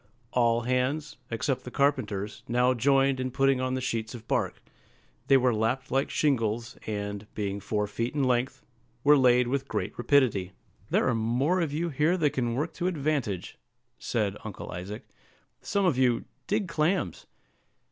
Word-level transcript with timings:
All 0.33 0.61
hands, 0.61 1.17
except 1.29 1.63
the 1.63 1.69
carpenters, 1.69 2.41
now 2.47 2.73
joined 2.73 3.19
in 3.19 3.29
putting 3.29 3.61
on 3.61 3.75
the 3.75 3.81
sheets 3.81 4.15
of 4.15 4.27
bark; 4.27 4.59
they 5.27 5.37
were 5.37 5.53
lapped 5.53 5.91
like 5.91 6.09
shingles, 6.09 6.75
and, 6.87 7.27
being 7.35 7.59
four 7.59 7.85
feet 7.85 8.15
in 8.15 8.23
length, 8.23 8.63
were 9.03 9.15
laid 9.15 9.47
with 9.47 9.67
great 9.67 9.95
rapidity. 9.99 10.53
"There 10.89 11.07
are 11.07 11.13
more 11.13 11.61
of 11.61 11.71
you 11.71 11.89
here 11.89 12.17
than 12.17 12.31
can 12.31 12.55
work 12.55 12.73
to 12.73 12.87
advantage," 12.87 13.59
said 13.99 14.37
Uncle 14.43 14.71
Isaac; 14.71 15.07
"some 15.61 15.85
of 15.85 15.99
you, 15.99 16.25
dig 16.47 16.67
clams." 16.67 17.27